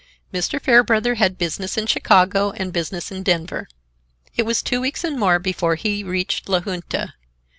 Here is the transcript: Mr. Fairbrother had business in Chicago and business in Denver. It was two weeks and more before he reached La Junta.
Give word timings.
Mr. 0.33 0.59
Fairbrother 0.59 1.13
had 1.13 1.37
business 1.37 1.77
in 1.77 1.85
Chicago 1.85 2.49
and 2.53 2.73
business 2.73 3.11
in 3.11 3.21
Denver. 3.21 3.67
It 4.35 4.47
was 4.47 4.63
two 4.63 4.81
weeks 4.81 5.03
and 5.03 5.15
more 5.15 5.37
before 5.37 5.75
he 5.75 6.03
reached 6.03 6.49
La 6.49 6.59
Junta. 6.61 7.13